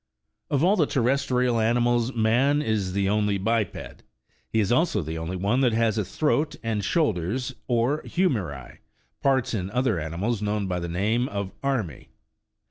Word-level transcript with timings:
Of 0.49 0.63
all 0.63 0.77
the 0.77 0.87
terrestrial 0.87 1.59
animals, 1.59 2.11
man 2.15 2.59
is 2.63 2.93
the 2.93 3.07
only 3.07 3.37
biped: 3.37 4.01
he 4.49 4.59
is 4.59 4.71
also 4.71 5.03
the 5.03 5.19
only 5.19 5.35
one 5.35 5.61
that 5.61 5.73
has 5.73 5.99
a 5.99 6.03
throat, 6.03 6.55
and 6.63 6.83
shoulders, 6.83 7.53
or" 7.67 8.01
hu 8.15 8.27
meri," 8.27 8.79
parts 9.21 9.53
in 9.53 9.69
other 9.69 9.99
animals 9.99 10.41
known 10.41 10.65
by 10.65 10.79
the 10.79 10.89
name 10.89 11.29
of" 11.29 11.51
armi." 11.63 12.07